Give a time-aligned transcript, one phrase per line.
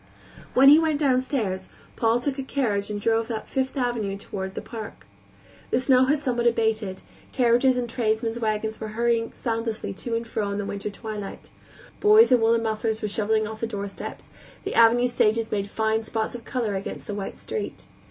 [0.55, 4.59] When he went downstairs Paul took a carriage and drove up Fifth Avenue toward the
[4.63, 5.05] Park.
[5.69, 10.49] The snow had somewhat abated; carriages and tradesmen's wagons were hurrying soundlessly to and fro
[10.49, 11.51] in the winter twilight;
[11.99, 14.31] boys in woolen mufflers were shoveling off the doorsteps;
[14.63, 17.85] the avenue stages made fine spots of color against the white street.